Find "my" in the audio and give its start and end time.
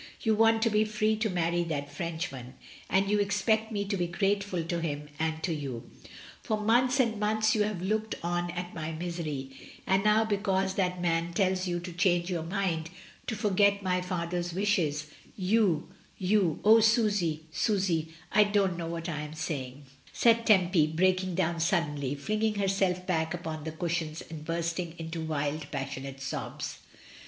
8.73-8.93, 13.83-14.01